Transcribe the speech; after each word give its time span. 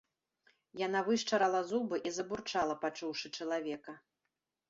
Яна 0.87 1.01
вышчарыла 1.09 1.59
зубы 1.71 1.95
і 2.09 2.13
забурчала, 2.17 2.75
пачуўшы 2.85 3.27
чалавека. 3.41 3.93